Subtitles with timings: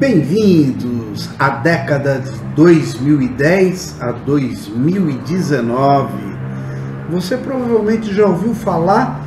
[0.00, 6.14] Bem-vindos à década de 2010 a 2019.
[7.10, 9.22] Você provavelmente já ouviu falar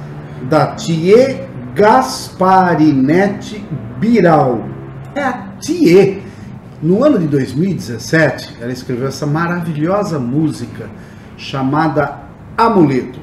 [0.50, 3.64] da Thier Gasparinetti
[4.00, 4.66] Biral.
[5.14, 6.24] É a Thier.
[6.82, 10.90] No ano de 2017, ela escreveu essa maravilhosa música
[11.38, 12.18] chamada
[12.58, 13.20] Amuleto.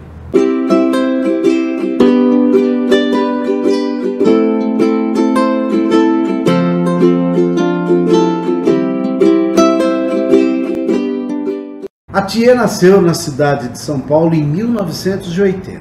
[12.12, 15.80] A Tia nasceu na cidade de São Paulo em 1980.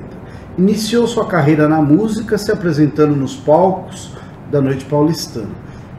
[0.59, 4.11] Iniciou sua carreira na música se apresentando nos palcos
[4.51, 5.49] da noite paulistana.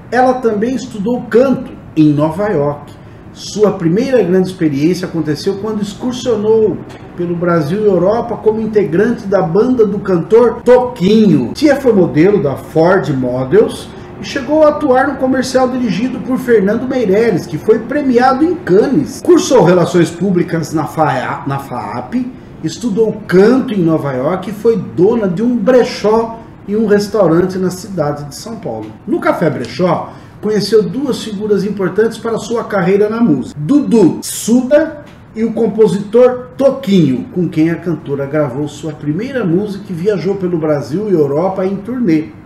[0.08, 2.92] Ela também estudou canto em Nova York.
[3.32, 6.78] Sua primeira grande experiência aconteceu quando excursionou
[7.16, 11.50] pelo Brasil e Europa como integrante da banda do cantor Toquinho.
[11.54, 13.88] Tia foi modelo da Ford Models
[14.20, 19.23] e chegou a atuar no comercial dirigido por Fernando Meirelles, que foi premiado em Cannes.
[19.24, 22.27] Cursou Relações Públicas na, FAA, na FAAP,
[22.62, 27.71] estudou canto em Nova York e foi dona de um brechó e um restaurante na
[27.71, 28.87] cidade de São Paulo.
[29.07, 35.02] No Café Brechó, conheceu duas figuras importantes para sua carreira na música: Dudu Suda
[35.34, 40.59] e o compositor Toquinho, com quem a cantora gravou sua primeira música e viajou pelo
[40.59, 42.40] Brasil e Europa em turnê.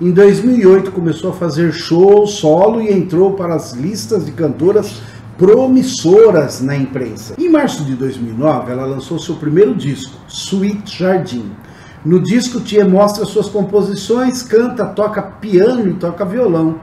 [0.00, 5.02] Em 2008 começou a fazer show solo e entrou para as listas de cantoras
[5.36, 7.34] promissoras na imprensa.
[7.36, 11.50] Em março de 2009, ela lançou seu primeiro disco, Sweet Jardim.
[12.04, 16.76] No disco, Tia mostra suas composições, canta, toca piano e toca violão,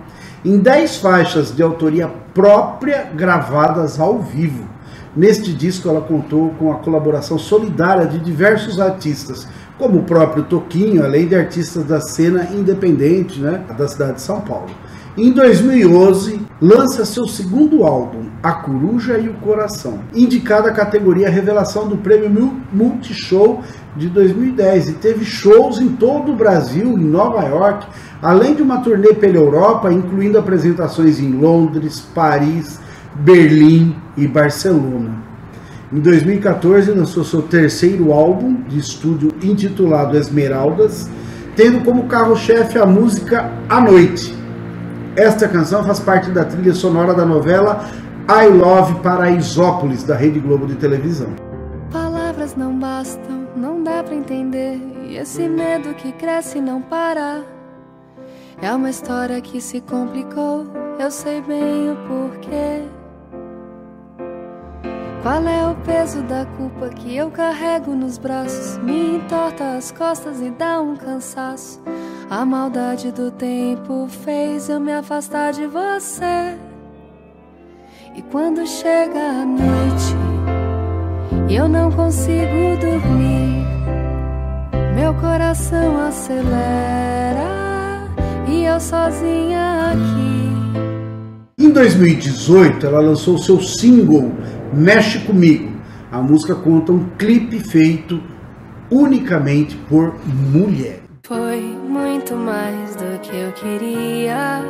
[0.43, 4.74] em 10 faixas de autoria própria gravadas ao vivo.
[5.15, 11.05] Neste disco, ela contou com a colaboração solidária de diversos artistas, como o próprio Toquinho,
[11.05, 14.69] além de artistas da cena independente né, da cidade de São Paulo.
[15.17, 21.87] Em 2011, lança seu segundo álbum, A Coruja e o Coração, indicado à categoria Revelação
[21.87, 22.29] do Prêmio
[22.73, 23.61] Multishow
[23.95, 27.87] de 2010 e teve shows em todo o Brasil, em Nova York,
[28.21, 32.81] além de uma turnê pela Europa, incluindo apresentações em Londres, Paris,
[33.15, 35.23] Berlim e Barcelona.
[35.91, 41.09] Em 2014, lançou seu terceiro álbum de estúdio intitulado Esmeraldas,
[41.55, 44.35] tendo como carro-chefe a música A Noite.
[45.15, 47.85] Esta canção faz parte da trilha sonora da novela
[48.27, 51.29] I Love Paraisópolis, da Rede Globo de televisão.
[51.91, 54.77] Palavras não bastam, não dá para entender,
[55.07, 57.43] e esse medo que cresce não para.
[58.61, 60.65] É uma história que se complicou,
[60.99, 62.81] eu sei bem o porquê.
[65.25, 68.77] Qual é o peso da culpa que eu carrego nos braços?
[68.77, 71.81] Me entorta as costas e dá um cansaço.
[72.29, 76.55] A maldade do tempo fez eu me afastar de você.
[78.15, 80.15] E quando chega a noite
[81.49, 83.65] e eu não consigo dormir,
[84.93, 87.49] meu coração acelera
[88.47, 90.35] e eu sozinha aqui.
[91.57, 94.31] Em 2018, ela lançou seu single
[94.73, 95.71] Mexe Comigo.
[96.11, 98.21] A música conta um clipe feito
[98.89, 101.01] unicamente por mulher.
[101.23, 104.63] Foi muito mais do que eu queria.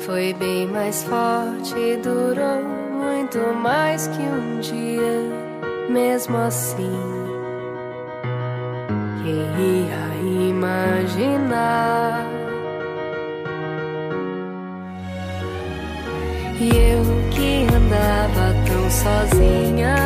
[0.00, 2.62] Foi bem mais forte durou
[2.96, 5.46] muito mais que um dia.
[5.90, 6.90] Mesmo assim,
[9.22, 12.26] quem ia imaginar?
[16.58, 17.65] E eu que
[18.90, 19.96] sozinha,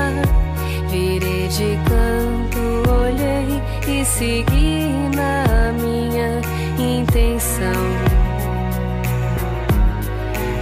[0.88, 6.40] virei de canto, olhei e segui na minha
[6.78, 7.82] intenção.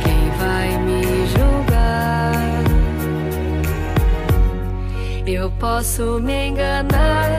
[0.02, 2.64] Quem vai me julgar?
[5.26, 7.37] Eu posso me enganar,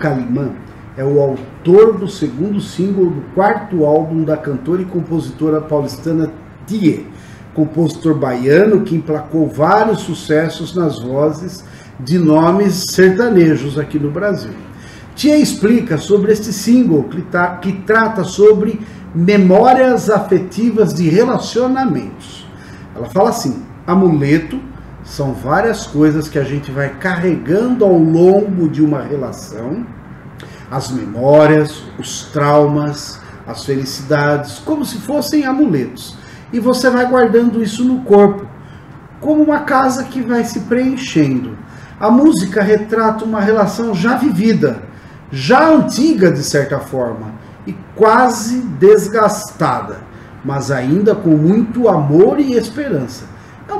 [0.00, 0.50] Calimã
[0.96, 6.32] é o autor do segundo single do quarto álbum da cantora e compositora paulistana
[6.66, 7.04] Thier,
[7.54, 11.64] compositor baiano que emplacou vários sucessos nas vozes
[12.00, 14.52] de nomes sertanejos aqui no Brasil.
[15.14, 18.80] Tia explica sobre este single que, tá, que trata sobre
[19.14, 22.48] memórias afetivas de relacionamentos.
[22.96, 24.58] Ela fala assim: amuleto
[25.10, 29.84] são várias coisas que a gente vai carregando ao longo de uma relação
[30.70, 36.16] as memórias, os traumas, as felicidades, como se fossem amuletos.
[36.52, 38.46] E você vai guardando isso no corpo,
[39.20, 41.58] como uma casa que vai se preenchendo.
[41.98, 44.80] A música retrata uma relação já vivida,
[45.32, 47.32] já antiga de certa forma,
[47.66, 49.98] e quase desgastada,
[50.44, 53.29] mas ainda com muito amor e esperança.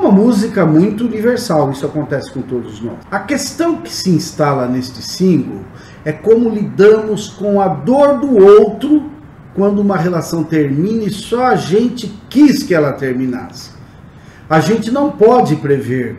[0.00, 2.96] Uma música muito universal, isso acontece com todos nós.
[3.10, 5.60] A questão que se instala neste single
[6.06, 9.10] é como lidamos com a dor do outro
[9.54, 13.72] quando uma relação termina e só a gente quis que ela terminasse.
[14.48, 16.16] A gente não pode prever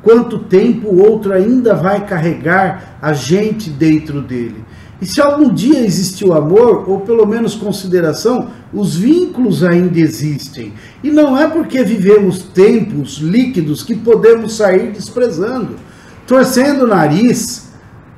[0.00, 4.64] quanto tempo o outro ainda vai carregar a gente dentro dele.
[4.98, 10.72] E se algum dia existiu amor, ou pelo menos consideração, os vínculos ainda existem.
[11.02, 15.76] E não é porque vivemos tempos líquidos que podemos sair desprezando,
[16.26, 17.68] torcendo o nariz,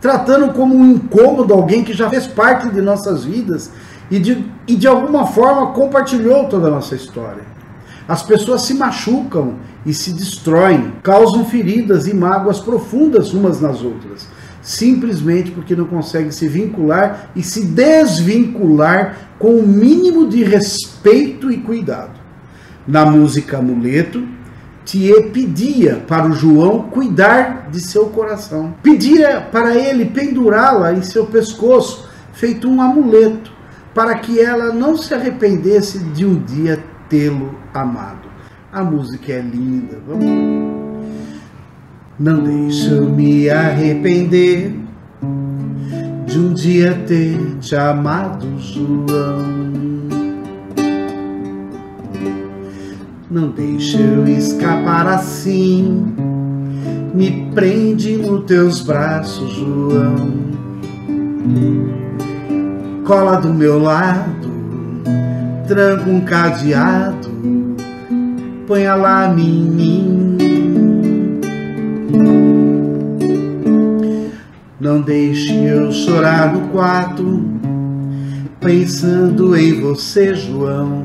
[0.01, 3.73] tratando como um incômodo alguém que já fez parte de nossas vidas
[4.09, 7.43] e de, e de alguma forma compartilhou toda a nossa história.
[8.07, 14.36] As pessoas se machucam e se destroem, causam feridas e mágoas profundas umas nas outras
[14.67, 21.59] simplesmente porque não consegue se vincular e se desvincular com o mínimo de respeito e
[21.59, 22.19] cuidado.
[22.85, 24.27] Na música Amuleto,
[24.85, 28.75] Thier pedia para o João cuidar de seu coração.
[28.83, 33.53] Pedia para ele pendurá-la em seu pescoço, feito um amuleto,
[33.95, 38.29] para que ela não se arrependesse de um dia tê-lo amado.
[38.73, 39.97] A música é linda.
[40.05, 40.27] Vamos
[42.19, 44.75] não deixa eu me arrepender
[46.27, 49.67] de um dia ter te amado, João.
[53.31, 56.15] Não deixa eu escapar assim,
[57.15, 60.37] me prende nos teus braços, João.
[63.05, 64.51] Cola do meu lado,
[65.69, 67.29] tranca um cadeado,
[68.67, 70.26] põe lá em
[74.87, 77.43] Não deixe eu chorar no quarto,
[78.61, 81.03] pensando em você, João.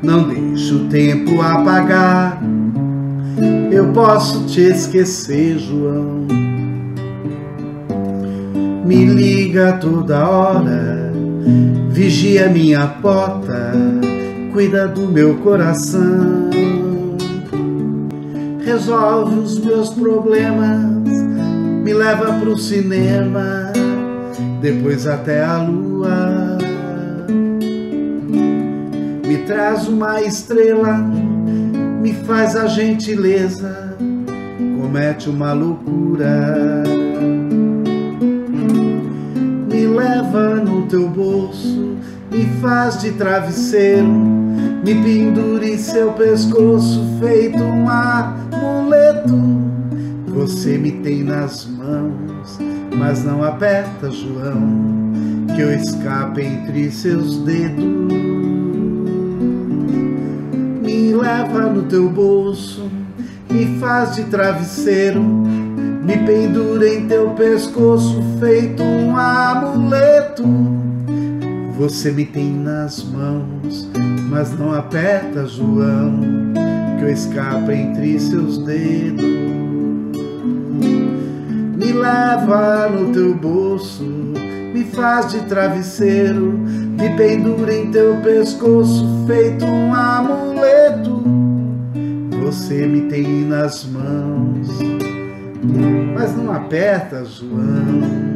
[0.00, 2.40] Não deixe o tempo apagar,
[3.72, 6.24] eu posso te esquecer, João.
[8.86, 11.12] Me liga toda hora,
[11.90, 13.72] vigia minha porta,
[14.52, 16.63] cuida do meu coração
[18.64, 21.12] resolve os meus problemas,
[21.84, 23.72] me leva pro cinema,
[24.60, 26.58] depois até a lua.
[29.26, 30.96] Me traz uma estrela,
[32.00, 33.96] me faz a gentileza,
[34.80, 36.84] comete uma loucura.
[39.70, 41.98] Me leva no teu bolso,
[42.30, 48.53] me faz de travesseiro, me pendura em seu pescoço feito um amuleto.
[50.46, 52.58] Você me tem nas mãos,
[52.98, 54.60] mas não aperta, João,
[55.56, 58.12] que eu escape entre seus dedos.
[60.82, 62.90] Me leva no teu bolso,
[63.48, 70.44] me faz de travesseiro, me pendura em teu pescoço feito um amuleto.
[71.78, 73.88] Você me tem nas mãos,
[74.28, 76.20] mas não aperta, João,
[76.98, 79.43] que eu escapo entre seus dedos.
[81.94, 89.94] Leva no teu bolso, me faz de travesseiro, me pendura em teu pescoço, feito um
[89.94, 91.22] amuleto.
[92.42, 94.68] Você me tem nas mãos,
[96.14, 98.34] mas não aperta, João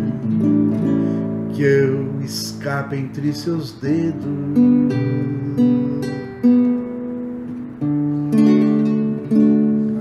[1.59, 4.25] que eu escape entre seus dedos.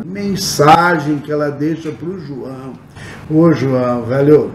[0.05, 2.73] Mensagem que ela deixa para o João.
[3.29, 4.51] Ô João, velho,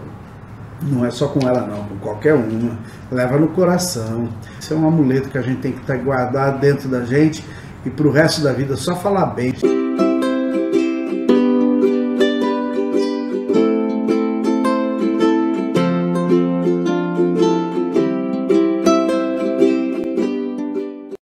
[0.81, 2.77] não é só com ela não, com qualquer uma.
[3.11, 4.27] Leva no coração.
[4.59, 7.45] Isso é um amuleto que a gente tem que estar tá guardado dentro da gente
[7.85, 9.53] e para o resto da vida só falar bem.